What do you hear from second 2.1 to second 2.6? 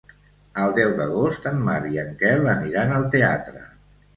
Quel